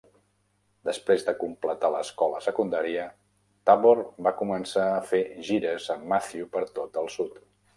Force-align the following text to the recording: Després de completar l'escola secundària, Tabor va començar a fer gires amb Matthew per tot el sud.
Després 0.87 1.25
de 1.27 1.33
completar 1.41 1.91
l'escola 1.95 2.39
secundària, 2.47 3.05
Tabor 3.71 4.01
va 4.29 4.35
començar 4.43 4.87
a 4.97 5.05
fer 5.13 5.21
gires 5.51 5.87
amb 5.99 6.11
Matthew 6.15 6.49
per 6.57 6.65
tot 6.81 6.99
el 7.05 7.13
sud. 7.19 7.39